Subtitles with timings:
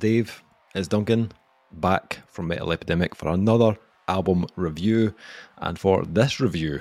[0.00, 0.42] Dave.
[0.74, 1.30] It's Duncan.
[1.72, 3.78] Back from Metal Epidemic for another
[4.08, 5.14] album review.
[5.58, 6.80] And for this review,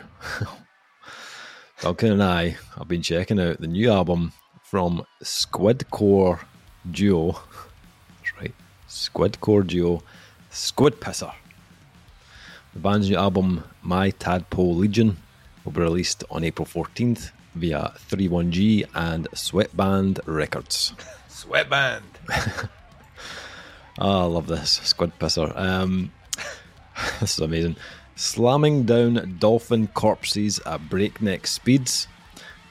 [1.82, 4.32] Duncan and I have been checking out the new album
[4.64, 6.40] from Squidcore
[6.90, 7.34] Duo.
[7.34, 8.56] That's right.
[8.88, 10.02] Squidcore Duo.
[10.50, 11.34] Squid Pisser.
[12.74, 15.18] The band's new album, My Tadpole Legion,
[15.66, 20.94] will be released on April 14th via 31G and Sweatband Records.
[21.28, 22.04] Sweatband.
[24.02, 24.80] Oh, I love this.
[24.86, 25.52] Squid Pisser.
[25.60, 26.14] Um,
[27.20, 27.76] this is amazing.
[28.16, 32.08] Slamming down dolphin corpses at breakneck speeds.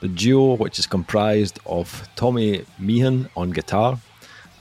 [0.00, 3.98] The duo, which is comprised of Tommy Meehan on guitar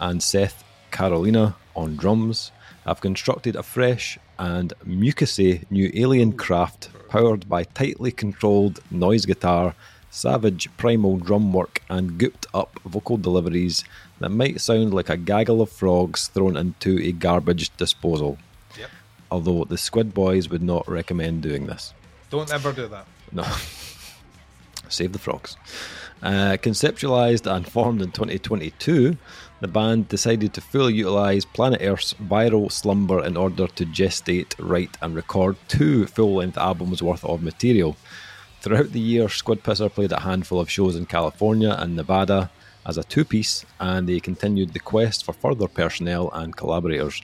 [0.01, 2.51] and Seth Carolina on drums,
[2.85, 9.73] have constructed a fresh and mucousy new alien craft powered by tightly controlled noise guitar,
[10.17, 13.83] savage primal drum work, and gooped up vocal deliveries
[14.19, 18.37] that might sound like a gaggle of frogs thrown into a garbage disposal.
[18.77, 18.89] Yep.
[19.29, 21.93] Although the Squid Boys would not recommend doing this.
[22.29, 23.05] Don't ever do that.
[23.31, 23.43] No.
[24.89, 25.55] Save the frogs.
[26.23, 29.17] Uh, conceptualized and formed in 2022,
[29.59, 34.97] the band decided to fully utilize Planet Earth's viral slumber in order to gestate, write,
[35.01, 37.97] and record two full length albums worth of material.
[38.61, 42.49] Throughout the year, Squid Pisser played a handful of shows in California and Nevada
[42.85, 47.21] as a two piece, and they continued the quest for further personnel and collaborators.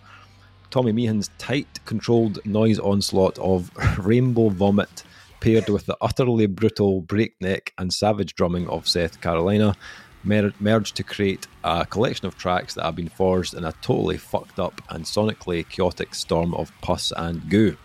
[0.69, 5.03] Tommy Meehan's tight, controlled noise onslaught of rainbow vomit
[5.39, 9.75] paired with the utterly brutal breakneck and savage drumming of Seth Carolina,
[10.23, 14.17] mer- merged to create a collection of tracks that have been forged in a totally
[14.17, 17.75] fucked up and sonically chaotic storm of pus and goo.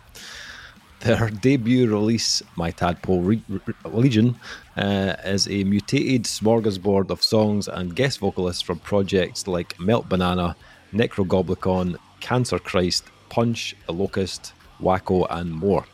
[1.01, 3.41] Their debut release, My Tadpole
[3.85, 4.37] Legion,
[4.77, 10.57] uh, is a mutated smorgasbord of songs and guest vocalists from projects like Melt Banana,
[10.93, 15.85] Nekrogoblikon, Cancer Christ, Punch, The Locust, Wacko, and more.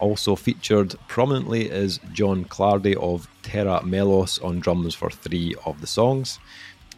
[0.00, 5.86] Also featured prominently is John Clardy of Tera Melos on drums for three of the
[5.86, 6.38] songs.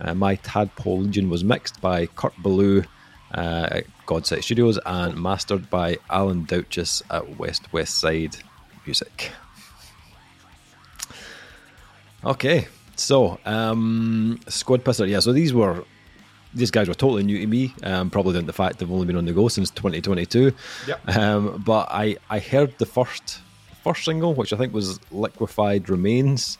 [0.01, 2.83] Uh, My Tadpole Legion was mixed by Kurt Ballou
[3.35, 8.37] uh, at GodCity Studios and mastered by Alan Douches at West West Side
[8.87, 9.31] Music.
[12.25, 15.21] Okay, so um, Squid Pisser, yeah.
[15.21, 15.85] So these were
[16.55, 17.75] these guys were totally new to me.
[17.83, 20.53] Um, probably down to the fact they've only been on the go since 2022.
[20.87, 21.17] Yep.
[21.17, 23.41] Um, but I I heard the first
[23.83, 26.59] first single, which I think was Liquefied Remains.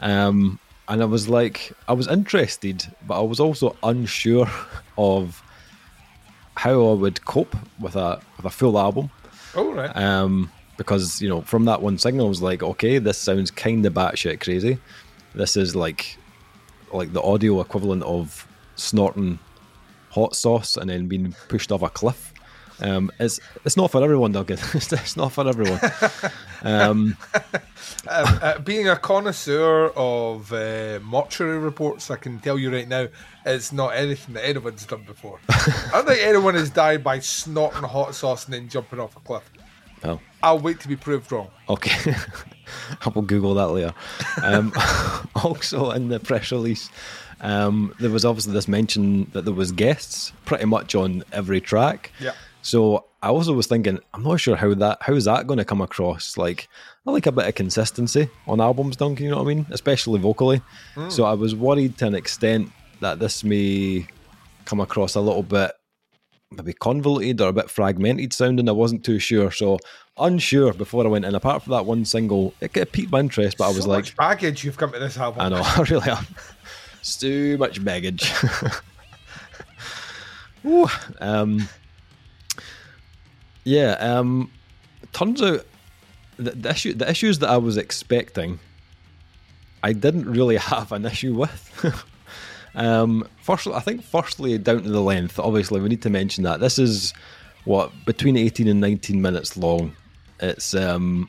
[0.00, 0.58] Um,
[0.88, 4.48] and I was like, I was interested, but I was also unsure
[4.98, 5.42] of
[6.58, 9.10] how I would cope with a with a full album.
[9.54, 9.96] Oh, right.
[9.96, 13.86] Um, because you know, from that one single, I was like, okay, this sounds kind
[13.86, 14.78] of batshit crazy.
[15.34, 16.18] This is like
[16.92, 19.38] like the audio equivalent of snorting
[20.10, 22.32] hot sauce and then being pushed off a cliff.
[22.80, 24.58] Um, it's it's not for everyone, Duncan.
[24.74, 25.80] it's, it's not for everyone.
[26.62, 27.16] Um,
[28.06, 33.08] uh, uh, being a connoisseur of uh, mortuary reports, I can tell you right now,
[33.44, 35.40] it's not anything that anyone's done before.
[35.48, 39.20] I don't think anyone has died by snorting hot sauce and then jumping off a
[39.20, 39.50] cliff.
[40.02, 41.50] well, I'll wait to be proved wrong.
[41.68, 42.14] Okay,
[43.04, 43.94] I will Google that later.
[44.42, 44.72] Um,
[45.42, 46.90] also, in the press release,
[47.40, 52.12] um, there was obviously this mention that there was guests pretty much on every track.
[52.20, 52.32] Yeah.
[52.62, 55.64] So I also was thinking, I'm not sure how that how is that going to
[55.64, 56.36] come across.
[56.36, 56.68] Like,
[57.06, 59.24] I like a bit of consistency on albums, Duncan.
[59.24, 60.62] You know what I mean, especially vocally.
[61.08, 62.70] So I was worried to an extent
[63.00, 64.06] that this may
[64.64, 65.72] come across a little bit
[66.50, 68.68] maybe convoluted or a bit fragmented sounding.
[68.68, 69.78] I wasn't too sure, so
[70.18, 71.34] unsure before I went in.
[71.34, 73.90] Apart from that one single, it kind of piqued my interest, but I was so
[73.90, 75.40] like, baggage you've come to this album.
[75.40, 76.26] I know, I really am.
[77.00, 78.32] It's too much baggage.
[80.64, 80.88] Ooh,
[81.20, 81.68] um,
[83.68, 84.50] yeah, um,
[85.12, 85.66] turns out
[86.38, 88.58] the, the issue, the issues that I was expecting,
[89.82, 92.04] I didn't really have an issue with.
[92.74, 95.38] um, firstly, I think firstly down to the length.
[95.38, 97.12] Obviously, we need to mention that this is
[97.64, 99.94] what between eighteen and nineteen minutes long.
[100.40, 101.28] It's um,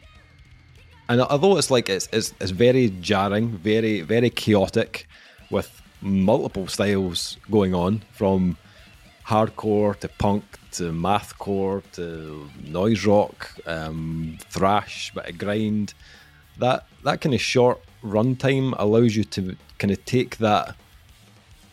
[1.10, 5.08] and although it's like it's, it's it's very jarring, very very chaotic,
[5.52, 8.56] with multiple styles going on from
[9.30, 15.94] hardcore to punk to mathcore to noise rock, um, thrash, of grind.
[16.58, 20.76] That that kind of short runtime allows you to kind of take that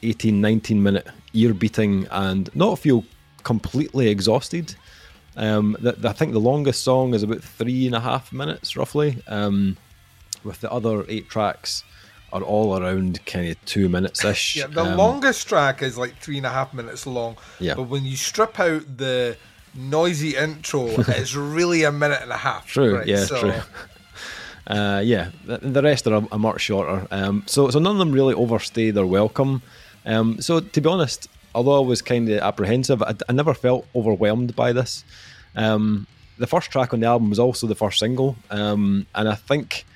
[0.03, 3.05] 18, 19 minute ear beating and not feel
[3.43, 4.75] completely exhausted.
[5.37, 8.76] Um, the, the- I think the longest song is about three and a half minutes,
[8.76, 9.23] roughly.
[9.29, 9.76] Um,
[10.44, 11.82] with the other eight tracks
[12.43, 14.56] are all around kind of two minutes ish.
[14.56, 17.37] yeah, the um, longest track is like three and a half minutes long.
[17.59, 17.75] Yeah.
[17.75, 19.37] But when you strip out the
[19.75, 22.67] noisy intro, it's really a minute and a half.
[22.67, 22.99] True.
[22.99, 23.06] Right?
[23.06, 23.25] Yeah.
[23.25, 23.55] So, true.
[24.69, 27.06] Uh, yeah, the, rest are a, much shorter.
[27.12, 29.62] Um, so, so none of them really overstay their welcome.
[30.05, 33.87] Um, so, to be honest, although I was kind of apprehensive, I, I, never felt
[33.94, 35.05] overwhelmed by this.
[35.55, 36.09] Um,
[36.39, 39.87] the first track on the album was also the first single, um, and I think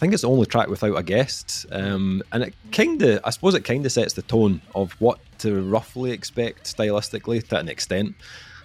[0.00, 3.54] think it's the only track without a guest, um, and it kind of, I suppose,
[3.54, 8.14] it kind of sets the tone of what to roughly expect stylistically to an extent.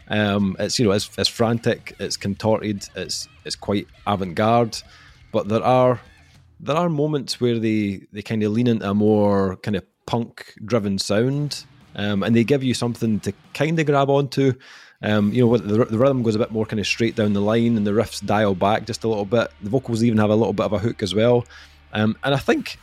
[0.07, 4.77] Um, it's you know it's, it's frantic, it's contorted, it's it's quite avant-garde,
[5.31, 5.99] but there are
[6.59, 10.99] there are moments where they they kind of lean into a more kind of punk-driven
[10.99, 11.65] sound,
[11.95, 14.53] um, and they give you something to kind of grab onto.
[15.01, 17.41] Um, you know, the, the rhythm goes a bit more kind of straight down the
[17.41, 19.51] line, and the riffs dial back just a little bit.
[19.61, 21.45] The vocals even have a little bit of a hook as well,
[21.93, 22.79] um, and I think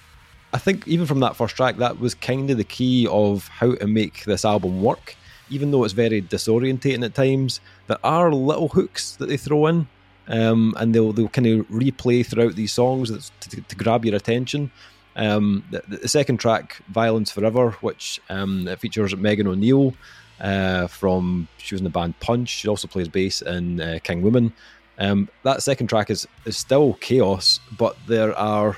[0.53, 3.75] I think even from that first track, that was kind of the key of how
[3.75, 5.17] to make this album work
[5.53, 9.87] even though it's very disorientating at times, there are little hooks that they throw in,
[10.29, 14.17] um, and they'll they'll kind of replay throughout these songs to, to, to grab your
[14.17, 14.71] attention.
[15.15, 19.95] Um, the, the, second track, "Violence Forever," which um, features Megan O'Neill
[20.43, 22.51] uh, from she was in the band Punch.
[22.51, 24.53] She also plays bass in uh, King Woman.
[24.99, 28.77] Um, that second track is is still chaos, but there are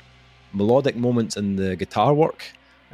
[0.52, 2.44] melodic moments in the guitar work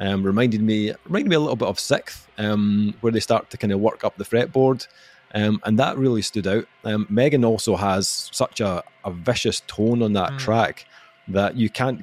[0.01, 3.57] um, reminded me reminded me a little bit of SikTh, um, where they start to
[3.57, 4.87] kind of work up the fretboard,
[5.35, 6.65] um, and that really stood out.
[6.83, 10.39] Um, Megan also has such a, a vicious tone on that mm.
[10.39, 10.87] track
[11.27, 12.01] that you can't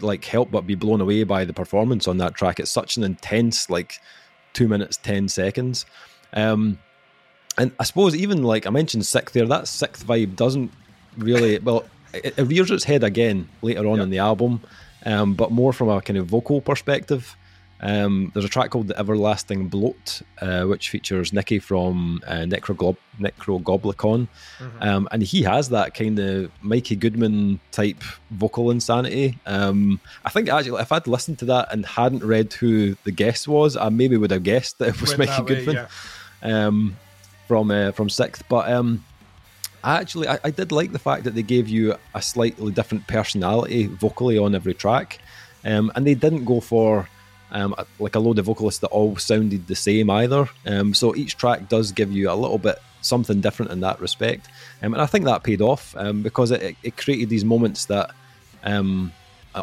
[0.00, 2.60] like help but be blown away by the performance on that track.
[2.60, 4.00] It's such an intense like
[4.52, 5.86] two minutes ten seconds.
[6.32, 6.78] Um,
[7.58, 10.72] and I suppose even like I mentioned SikTh there, that SikTh vibe doesn't
[11.16, 11.84] really well.
[12.12, 14.04] It, it rears its head again later on yep.
[14.04, 14.60] in the album,
[15.06, 17.36] um, but more from a kind of vocal perspective.
[17.82, 22.98] Um, there's a track called The Everlasting Bloat, uh, which features Nicky from uh, Necroglob-
[23.18, 24.28] Nekrogoblikon.
[24.58, 24.82] Mm-hmm.
[24.82, 29.38] Um, and he has that kind of Mikee Goodman type vocal insanity.
[29.46, 33.48] Um, I think actually, if I'd listened to that and hadn't read who the guest
[33.48, 35.86] was, I maybe would have guessed that it was Went Mikee Goodman yeah.
[36.42, 36.96] Um,
[37.48, 38.42] from uh, from SikTh.
[38.48, 39.04] But um,
[39.82, 43.86] actually, I, I, did like the fact that they gave you a slightly different personality
[43.86, 45.18] vocally on every track.
[45.64, 47.08] Um, and they didn't go for
[47.52, 50.48] um, like a load of vocalists that all sounded the same either.
[50.66, 54.48] Um, so each track does give you a little bit something different in that respect,
[54.82, 58.10] um, and I think that paid off um, because it, it, created these moments that
[58.62, 59.12] um,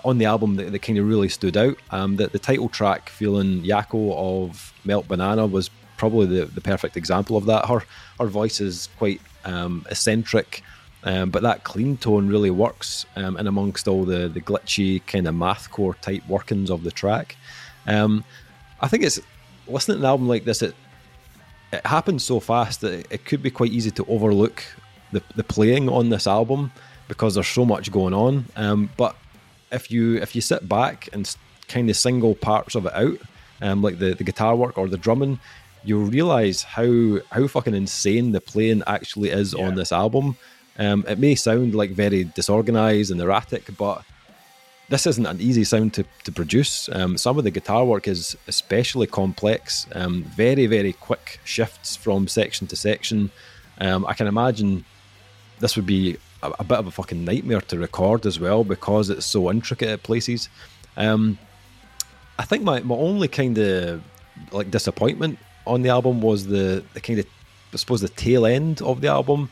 [0.03, 1.77] on the album that, that kind of really stood out.
[1.91, 6.97] Um, the, the title track, "Feeling Yako" of Melt Banana, was probably the, the perfect
[6.97, 7.65] example of that.
[7.65, 7.83] Her
[8.19, 10.63] her voice is quite eccentric.
[11.03, 15.27] Um, but that clean tone really works um, in amongst all the, the glitchy kind
[15.27, 17.37] of mathcore type workings of the track.
[17.87, 18.23] Um,
[18.79, 19.19] I think it's
[19.67, 20.61] listening to an album like this.
[20.61, 20.75] It
[21.73, 24.63] it happens so fast that it could be quite easy to overlook
[25.11, 26.71] the the playing on this album
[27.07, 28.45] because there's so much going on.
[28.55, 29.15] Um, but
[29.71, 31.33] if you if you sit back and
[31.67, 33.19] kind of single parts of it out,
[33.61, 35.39] um, like the, the guitar work or the drumming,
[35.83, 39.65] you'll realize how how fucking insane the playing actually is yeah.
[39.65, 40.37] on this album.
[40.79, 44.03] Um, it may sound like very disorganized and erratic, but
[44.89, 46.89] this isn't an easy sound to, to produce.
[46.89, 52.27] Um, some of the guitar work is especially complex, um, very, very quick shifts from
[52.27, 53.31] section to section.
[53.79, 54.85] Um, I can imagine
[55.59, 59.09] this would be a, a, bit of a fucking nightmare to record as well because
[59.09, 60.47] it's so intricate at places.
[60.95, 61.37] Um,
[62.39, 64.01] I think my, my only kind of
[64.51, 67.25] like disappointment on the album was the, the kind of,
[67.73, 69.49] I suppose, the tail end of the album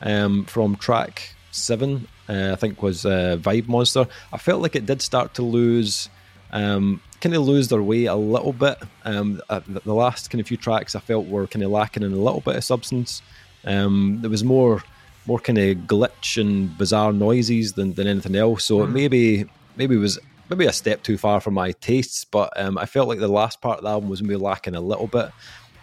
[0.00, 4.06] um, from track seven uh, I think was uh, Vibe Monster.
[4.32, 6.08] I felt like it did start to lose,
[6.52, 8.78] um, kind of lose their way a little bit.
[9.04, 12.12] Um, uh, the last kind of few tracks I felt were kind of lacking in
[12.12, 13.22] a little bit of substance.
[13.64, 14.82] Um, there was more,
[15.26, 18.64] more kind of glitch and bizarre noises than, than anything else.
[18.64, 18.92] So mm.
[18.92, 20.18] maybe, maybe was
[20.50, 22.24] maybe a step too far for my tastes.
[22.24, 24.80] But um, I felt like the last part of the album was maybe lacking a
[24.80, 25.30] little bit.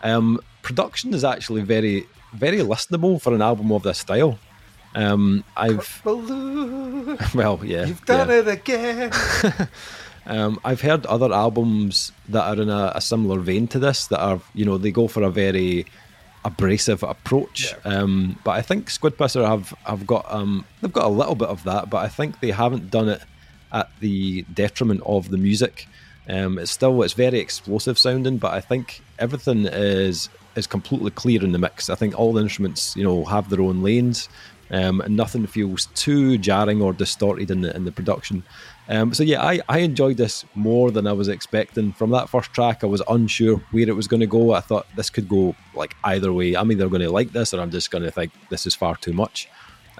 [0.03, 4.37] Um, production is actually very, very listenable for an album of this style.
[4.95, 8.35] Um, I've well, yeah, you've done yeah.
[8.35, 9.11] it again.
[10.25, 14.21] um, I've heard other albums that are in a, a, similar vein to this that
[14.21, 15.85] are, you know, they go for a very
[16.45, 17.73] abrasive approach.
[17.73, 17.91] Yeah.
[17.91, 21.49] Um, but I think Squid Pisser have have got um, they've got a little bit
[21.49, 23.21] of that, but I think they haven't done it
[23.73, 25.87] at the detriment of the music.
[26.29, 31.43] Um, it's still it's very explosive sounding, but I think everything is is completely clear
[31.43, 31.89] in the mix.
[31.89, 34.29] I think all the instruments, you know, have their own lanes
[34.71, 38.43] Um, and nothing feels too jarring or distorted in the in the production.
[38.87, 41.91] Um, so yeah, I, I enjoyed this more than I was expecting.
[41.93, 44.53] From that first track, I was unsure where it was going to go.
[44.53, 46.55] I thought this could go like either way.
[46.55, 48.95] I'm either going to like this or I'm just going to think this is far
[48.95, 49.49] too much.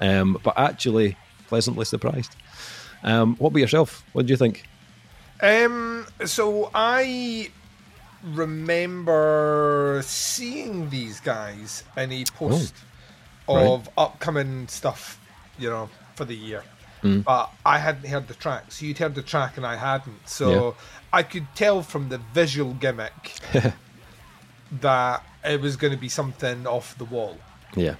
[0.02, 1.18] Um, but actually,
[1.48, 2.36] pleasantly surprised.
[3.04, 4.04] Um, what about yourself?
[4.14, 4.68] What do you think?
[5.42, 7.50] Um, so I
[8.24, 12.95] remember seeing these guys in a post Oh,
[13.48, 15.20] of upcoming stuff,
[15.58, 16.64] you know, for the year.
[17.04, 17.24] Mm.
[17.24, 18.72] But I hadn't heard the track.
[18.72, 20.28] So you'd heard the track and I hadn't.
[20.28, 20.72] So Yeah.
[21.14, 23.34] I could tell from the visual gimmick
[24.82, 27.38] that it was going to be something off the wall.
[27.76, 27.96] Yeah.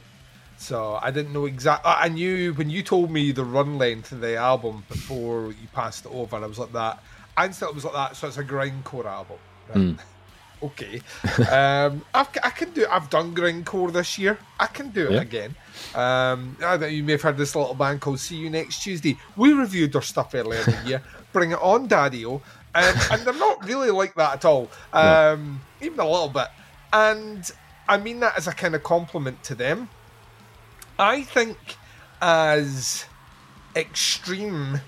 [0.58, 1.92] So I didn't know exactly.
[1.96, 6.06] I knew when you told me the run length of the album before you passed
[6.06, 6.38] it over.
[6.38, 7.04] I was like that.
[7.38, 8.16] I instantly was like that.
[8.16, 9.38] So it's a grindcore album.
[9.74, 9.96] Right?
[10.66, 11.02] okay.
[11.52, 12.86] um, I've, I can do.
[12.90, 14.38] I've done grindcore this year.
[14.60, 15.22] I can do it Yeah.
[15.22, 15.56] again.
[15.94, 19.18] Um, I don't, you may have heard this little band called See You Next Tuesday.
[19.36, 21.04] We reviewed their stuff earlier in the year.
[21.34, 22.36] Bring it on, Daddy-O.
[22.36, 24.70] Um, and they're not really like that at all.
[24.94, 26.48] Um, Even a little bit.
[26.92, 27.50] And
[27.88, 29.90] I mean that as a kind of compliment to them.
[31.00, 31.58] I think
[32.22, 33.06] as
[33.76, 34.82] extreme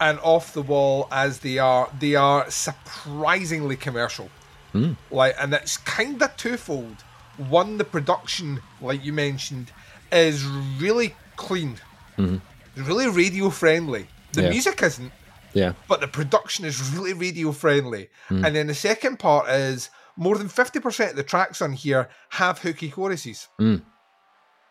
[0.00, 4.30] and off the wall as they are, they are surprisingly commercial.
[5.10, 6.96] Like, and it's kind of twofold.
[7.36, 9.70] One, the production, like you mentioned,
[10.12, 11.76] is really clean,
[12.76, 14.08] really radio friendly.
[14.32, 14.50] The Yeah.
[14.50, 15.12] music isn't,
[15.54, 15.72] Yeah.
[15.88, 18.10] but the production is really radio friendly.
[18.28, 22.58] And then the second part is more than 50% of the tracks on here have
[22.60, 23.48] hooky choruses.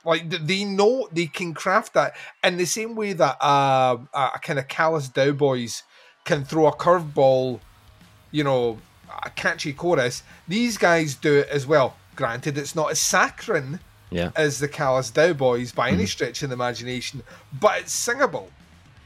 [0.05, 4.59] Like they know they can craft that in the same way that uh, a kind
[4.59, 5.81] of callous Daoboys
[6.23, 7.59] can throw a curveball,
[8.31, 8.79] you know,
[9.23, 10.23] a catchy chorus.
[10.47, 11.95] These guys do it as well.
[12.15, 14.31] Granted, it's not as saccharine Yeah.
[14.35, 16.07] as the Callous Daoboys by any hmm.
[16.07, 17.23] stretch of the imagination,
[17.59, 18.49] but it's singable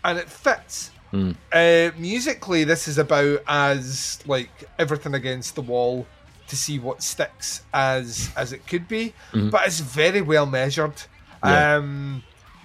[0.03, 0.91] and it fits.
[1.11, 1.31] Hmm.
[1.51, 6.07] Uh, musically, this is about as like everything against the wall
[6.47, 9.49] to see what sticks as as it could be, mm-hmm.
[9.49, 10.93] but it's very well measured.
[11.43, 11.75] Yeah.
[11.75, 12.23] Um,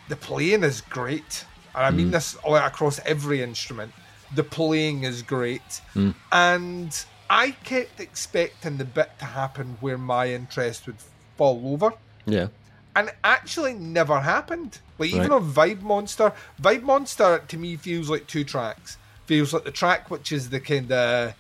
[0.09, 2.13] the playing is great, and I mean mm.
[2.13, 3.93] this all across every instrument.
[4.35, 6.15] The playing is great, mm.
[6.31, 10.97] and I kept expecting the bit to happen where my interest would
[11.37, 11.93] fall over
[12.25, 12.49] Yeah.
[12.95, 14.79] and it actually never happened.
[14.99, 15.37] Like even Right.
[15.37, 18.97] on Vibe Monster, Vibe Monster to me feels like two tracks.
[19.27, 21.35] Feels like the track which is the kind of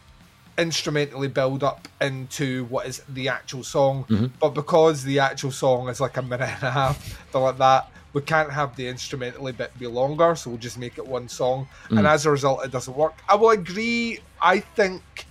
[0.58, 4.26] instrumentally build up into what is the actual song, mm-hmm.
[4.40, 7.90] but because the actual song is like a minute and a half, they're like that.
[8.12, 11.68] We can't have the instrumentally bit be longer, so we'll just make it one song.
[11.90, 12.08] And mm.
[12.10, 13.12] as a result, it doesn't work.
[13.28, 14.20] I will agree.
[14.40, 15.25] I think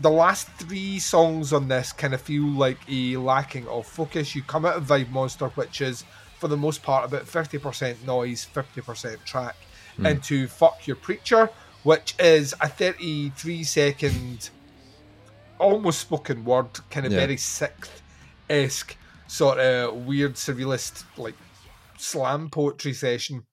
[0.00, 4.34] the last three songs on this kind of feel like a lacking of focus.
[4.34, 6.04] You come out of Vibe Monster, which is
[6.38, 9.56] for the most part about 50% noise, 50% track,
[10.04, 11.50] into Fuck Your Preacher,
[11.84, 14.50] which is a 33 second,
[15.58, 17.20] almost spoken word, kind of Yeah.
[17.20, 17.88] very SikTh
[18.50, 18.96] esque
[19.28, 21.36] sort of weird surrealist like
[21.96, 23.44] slam poetry session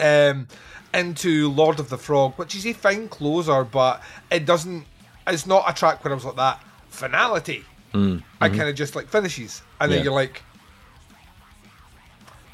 [0.00, 0.48] um,
[0.94, 4.86] into Lord of the Frog, which is a fine closer, but it doesn't.
[5.26, 7.64] It's not a track where I was like that finality.
[7.92, 8.56] Mm, I mm-hmm.
[8.56, 10.04] kind of just like finishes, and then Yeah.
[10.04, 10.42] you're like,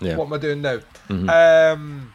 [0.00, 0.16] Yeah.
[0.16, 1.28] "What am I doing now?" Mm-hmm.
[1.30, 2.12] Um,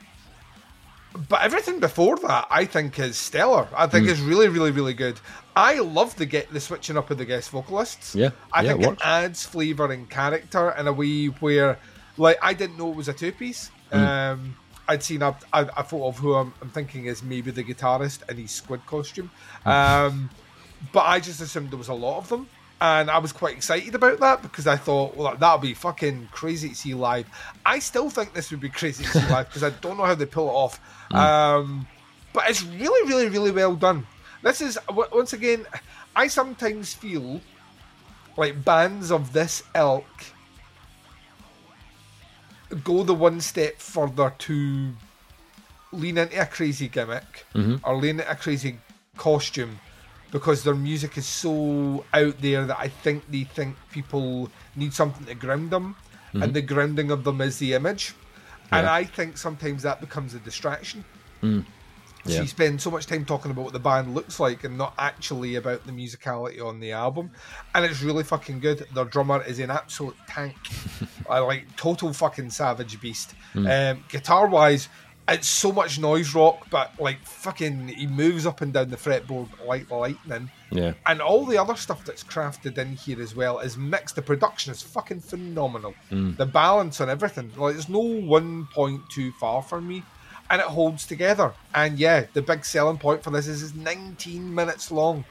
[1.29, 3.67] but everything before that, I think, is stellar.
[3.75, 4.11] I think mm.
[4.11, 5.19] is really, really, really good.
[5.55, 8.15] I love the get the switching up of the guest vocalists.
[8.15, 8.29] Yeah.
[8.53, 11.77] I Yeah, think it it, adds flavour and character in a way where,
[12.17, 13.69] like, I didn't know it was a two piece.
[13.91, 13.97] Mm.
[14.07, 14.55] Um,
[14.91, 15.33] I'd seen a
[15.83, 19.31] photo of who I'm, I'm thinking is maybe the guitarist in his squid costume.
[19.65, 20.29] Um,
[20.91, 22.47] but I just assumed there was a lot of them.
[22.81, 26.69] And I was quite excited about that because I thought, well, that'll be fucking crazy
[26.69, 27.27] to see live.
[27.63, 30.15] I still think this would be crazy to see live because I don't know how
[30.15, 30.79] they pull it off.
[31.13, 31.87] Um,
[32.33, 34.07] but it's really, really, really well done.
[34.41, 35.67] This is, once again,
[36.15, 37.39] I sometimes feel
[38.35, 40.05] like bands of this ilk
[42.83, 44.91] go the one step further to
[45.91, 47.75] lean into a crazy gimmick mm-hmm.
[47.83, 48.77] or lean into a crazy
[49.17, 49.79] costume
[50.31, 55.25] because their music is so out there that I think they think people need something
[55.25, 55.95] to ground them,
[56.31, 56.51] and mm-hmm.
[56.53, 58.15] the grounding of them is the image.
[58.71, 61.03] And I think sometimes that becomes a distraction.
[61.41, 61.63] So
[62.25, 62.41] Yeah.
[62.41, 65.55] you spend so much time talking about what the band looks like and not actually
[65.55, 67.31] about the musicality on the album.
[67.73, 68.85] And it's really fucking good.
[68.93, 70.55] Their drummer is an absolute tank.
[71.29, 73.33] I like total fucking savage beast.
[73.55, 74.87] Um, guitar wise,
[75.27, 79.47] it's so much noise rock, but like fucking, he moves up and down the fretboard
[79.65, 80.49] like lightning.
[80.71, 80.93] Yeah.
[81.05, 84.15] And all the other stuff that's crafted in here as well is mixed.
[84.15, 85.93] The production is fucking phenomenal.
[86.09, 90.03] The balance on everything, like there's no one point too far for me,
[90.51, 91.53] and it holds together.
[91.73, 95.23] And yeah, the big selling point for this is it's 19 minutes long.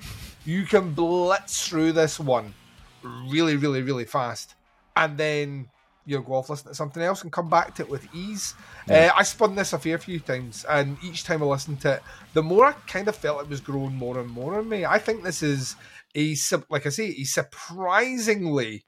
[0.47, 2.55] You can blitz through this one
[3.03, 4.55] really, really, really fast,
[4.97, 5.69] and then
[6.07, 8.55] you'll go off listen to something else and come back to it with ease.
[8.89, 12.03] Uh, I spun this a fair few times, and each time I listened to it,
[12.33, 14.87] the more I kind of felt it was growing more and more on me.
[14.87, 15.77] I think this is
[16.17, 16.35] a,
[16.71, 18.85] like I say, a surprisingly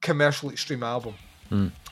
[0.00, 1.14] commercial extreme album.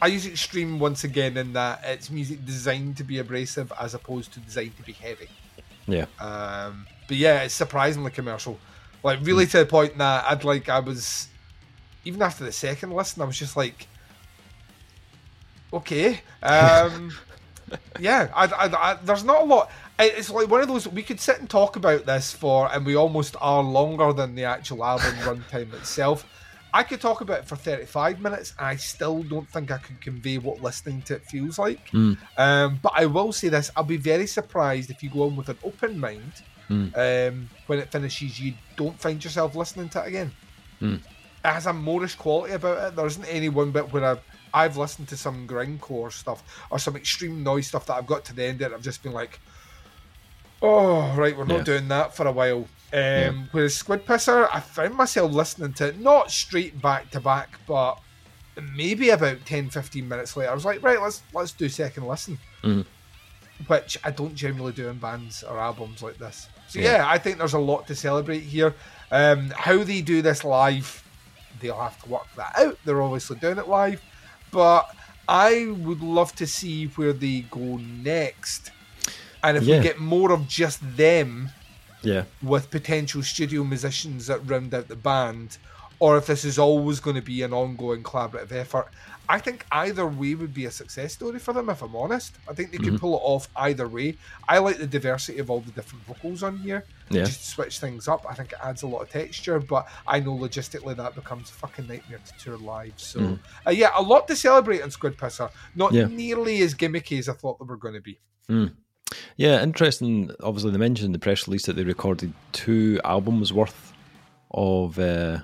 [0.00, 4.32] I use extreme once again in that it's music designed to be abrasive as opposed
[4.34, 5.28] to designed to be heavy.
[5.86, 6.06] Yeah.
[6.20, 8.58] Um, but yeah, it's surprisingly commercial.
[9.02, 11.28] Like really to the point that I'd like I was
[12.04, 13.88] even after the second listen, I was just like,
[15.72, 17.12] okay, um,
[17.98, 18.28] yeah.
[18.34, 19.70] I, I, I, there's not a lot.
[19.98, 22.94] It's like one of those we could sit and talk about this for, and we
[22.94, 26.24] almost are longer than the actual album runtime itself.
[26.72, 28.54] I could talk about it for 35 minutes.
[28.58, 31.80] And I still don't think I could convey what listening to it feels like.
[32.36, 35.48] Um, but I will say this: I'll be very surprised if you go in with
[35.48, 36.32] an open mind.
[36.94, 40.32] Um, when it finishes, you don't find yourself listening to it again.
[41.44, 42.96] It has a moreish quality about it.
[42.96, 44.20] There isn't any one bit where I've,
[44.52, 48.34] I've listened to some grindcore stuff or some extreme noise stuff that I've got to
[48.34, 48.74] the end of it.
[48.74, 49.40] I've just been like,
[50.62, 51.64] oh, right, we're not Yeah.
[51.64, 52.66] doing that for a while.
[52.92, 57.58] Um, Whereas Squid Pisser, I found myself listening to it not straight back to back,
[57.66, 57.98] but
[58.74, 60.50] maybe about 10, 15 minutes later.
[60.50, 62.38] I was like, right, let's let's do second listen
[63.66, 66.48] which I don't generally do in bands or albums like this.
[66.68, 68.74] So yeah, I think there's a lot to celebrate here.
[69.10, 71.02] Um, how they do this live,
[71.60, 72.78] they'll have to work that out.
[72.84, 74.00] They're obviously doing it live,
[74.52, 74.94] but
[75.28, 78.70] I would love to see where they go next.
[79.42, 79.78] And if Yeah.
[79.78, 81.50] we get more of just them
[82.02, 82.24] Yeah.
[82.42, 85.58] with potential studio musicians that round out the band,
[86.00, 88.88] or if this is always going to be an ongoing collaborative effort.
[89.30, 92.36] I think either way would be a success story for them, if I'm honest.
[92.48, 92.96] I think they could mm-hmm.
[92.96, 94.16] pull it off either way.
[94.48, 96.84] I like the diversity of all the different vocals on here.
[97.10, 97.24] Yeah.
[97.24, 98.24] Just switch things up.
[98.26, 101.52] I think it adds a lot of texture, but I know logistically that becomes a
[101.52, 102.94] fucking nightmare to tour live.
[102.96, 103.38] So, mm.
[103.66, 105.50] uh, yeah, a lot to celebrate on Squid Pisser.
[105.74, 106.06] Not Yeah.
[106.06, 108.18] nearly as gimmicky as I thought they were going to be.
[108.48, 108.72] Mm.
[109.36, 110.30] Yeah, interesting.
[110.42, 113.92] Obviously, they mentioned in the press release that they recorded two albums worth
[114.50, 115.38] of uh,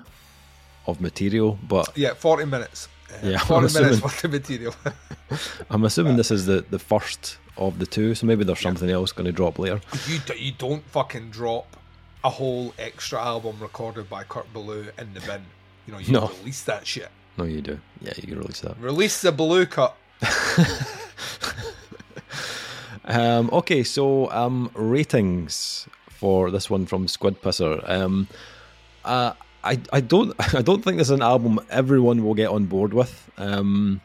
[0.87, 2.87] of material, but Yeah, 40 minutes.
[3.09, 4.75] Uh, Yeah, I'm 40 minutes worth of material.
[5.69, 9.11] I'm assuming this is the, the first of the two, so maybe there's something else
[9.11, 9.79] going to drop later.
[10.07, 11.77] you do, you don't fucking drop
[12.23, 15.41] a whole extra album recorded by Kurt Ballou in the bin.
[15.87, 16.27] You know, you No.
[16.39, 17.09] release that shit.
[17.37, 17.79] No, you do.
[18.01, 18.77] Yeah, you can release that.
[18.79, 19.95] Release the Ballou cut.
[23.05, 27.87] Um, okay, so um, ratings for this one from Squid Pisser.
[27.89, 28.27] Um,
[29.03, 32.65] uh, I I don't I don't think this is an album everyone will get on
[32.65, 33.29] board with.
[33.37, 34.01] Um,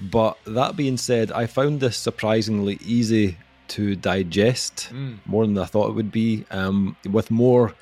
[0.00, 3.36] but that being said, I found this surprisingly easy
[3.68, 4.90] to digest,
[5.26, 7.74] more than I thought it would be, um, with more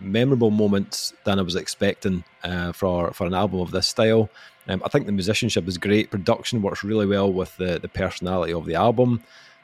[0.00, 4.28] memorable moments than I was expecting uh, for for an album of this style.
[4.66, 6.10] Um, I think the musicianship is great.
[6.10, 9.22] Production works really well with the the personality of the album.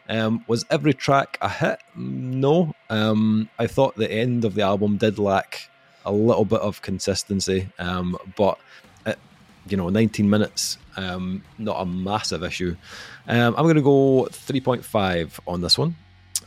[0.09, 1.79] Um, was every track a hit?
[1.95, 2.75] No.
[2.89, 5.69] Um, I thought the end of the album did lack
[6.05, 8.59] a little bit of consistency, um, but
[9.07, 9.19] it,
[9.69, 12.77] you know, 19 minutes, um, not a massive issue.
[13.29, 15.95] Um, I'm going to go 3.5 on this one.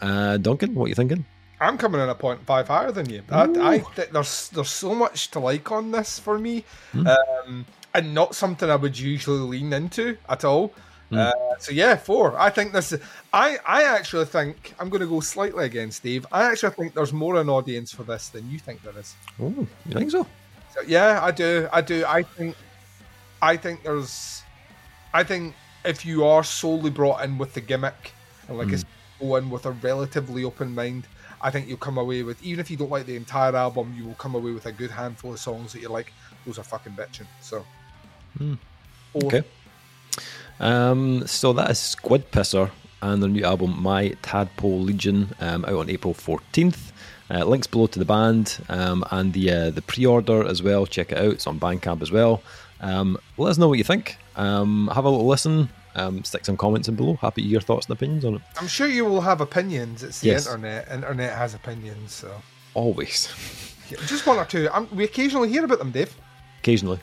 [0.01, 1.25] Uh, Duncan, what are you thinking?
[1.63, 3.23] I'm coming in a point five higher than you.
[3.29, 8.13] I, I think there's there's so much to like on this for me, um, and
[8.13, 10.73] not something I would usually lean into at all.
[11.13, 11.17] Mm.
[11.17, 12.37] Uh, so yeah, four.
[12.39, 12.91] I think this.
[12.91, 16.25] Is, I I actually think I'm going to go slightly against Steve.
[16.31, 19.15] I actually think there's more an audience for this than you think there is.
[19.39, 20.25] Oh, you think so?
[20.73, 21.69] So, yeah, I do.
[21.71, 22.03] I do.
[22.07, 22.55] I think.
[23.41, 24.41] I think there's.
[25.13, 25.53] I think
[25.85, 28.13] if you are solely brought in with the gimmick
[28.47, 28.77] and like mm.
[28.77, 28.87] said,
[29.19, 31.05] go in with a relatively open mind,
[31.41, 34.05] I think you'll come away with even if you don't like the entire album, you
[34.05, 36.11] will come away with a good handful of songs that you're like,
[36.45, 37.27] those are fucking bitching.
[37.41, 37.63] So.
[38.39, 38.57] Mm.
[39.11, 39.25] Four.
[39.25, 39.43] Okay.
[40.59, 45.73] Um, so that is Squid Pisser and their new album, My Tadpole Legion, um, out
[45.73, 46.91] on April 14th.
[47.31, 50.85] Uh, links below to the band um, and the uh, the pre-order as well.
[50.85, 51.31] Check it out.
[51.33, 52.43] It's on Bandcamp as well.
[52.81, 54.17] Um, let us know what you think.
[54.35, 55.69] Um, have a little listen.
[55.95, 57.15] Um, stick some comments in below.
[57.15, 58.41] Happy to hear thoughts and opinions on it.
[58.59, 60.03] I'm sure you will have opinions.
[60.03, 60.45] It's the Yes.
[60.47, 60.91] internet.
[60.91, 62.29] Internet has opinions, so
[62.73, 63.29] Always.
[64.07, 64.67] Just one or two.
[64.71, 66.15] Um we occasionally hear about them, Dave.
[66.59, 66.99] Occasionally.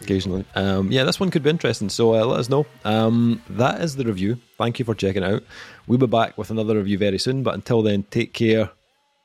[0.00, 0.44] Occasionally.
[0.54, 1.88] Um, yeah, this one could be interesting.
[1.88, 2.66] So uh, let us know.
[2.84, 4.38] Um, that is the review.
[4.58, 5.42] Thank you for checking out.
[5.86, 7.42] We'll be back with another review very soon.
[7.42, 8.70] But until then, take care.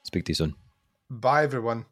[0.04, 0.56] Speak to you soon.
[1.10, 1.86] Bye, everyone.